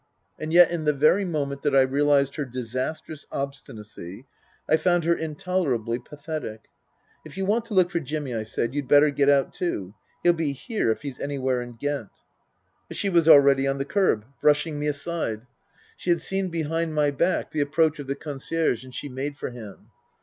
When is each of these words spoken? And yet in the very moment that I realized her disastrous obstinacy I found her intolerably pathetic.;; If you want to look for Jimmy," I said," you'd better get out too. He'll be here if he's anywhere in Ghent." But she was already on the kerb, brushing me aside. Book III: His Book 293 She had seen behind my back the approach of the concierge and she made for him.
And 0.39 0.51
yet 0.51 0.71
in 0.71 0.85
the 0.85 0.93
very 0.93 1.25
moment 1.25 1.61
that 1.61 1.75
I 1.75 1.81
realized 1.81 2.35
her 2.37 2.43
disastrous 2.43 3.27
obstinacy 3.31 4.25
I 4.67 4.75
found 4.77 5.03
her 5.05 5.13
intolerably 5.15 5.99
pathetic.;; 5.99 6.61
If 7.23 7.37
you 7.37 7.45
want 7.45 7.65
to 7.65 7.75
look 7.75 7.91
for 7.91 7.99
Jimmy," 7.99 8.33
I 8.33 8.41
said," 8.41 8.73
you'd 8.73 8.87
better 8.87 9.11
get 9.11 9.29
out 9.29 9.53
too. 9.53 9.93
He'll 10.23 10.33
be 10.33 10.53
here 10.53 10.89
if 10.89 11.03
he's 11.03 11.19
anywhere 11.19 11.61
in 11.61 11.73
Ghent." 11.73 12.09
But 12.87 12.97
she 12.97 13.09
was 13.09 13.27
already 13.27 13.67
on 13.67 13.77
the 13.77 13.85
kerb, 13.85 14.25
brushing 14.41 14.79
me 14.79 14.87
aside. 14.87 15.41
Book 15.41 15.41
III: 15.43 15.43
His 15.97 15.97
Book 15.97 16.01
293 16.01 16.03
She 16.03 16.09
had 16.09 16.21
seen 16.21 16.49
behind 16.49 16.95
my 16.95 17.11
back 17.11 17.51
the 17.51 17.59
approach 17.61 17.99
of 17.99 18.07
the 18.07 18.15
concierge 18.15 18.83
and 18.83 18.95
she 18.95 19.07
made 19.07 19.37
for 19.37 19.51
him. 19.51 19.91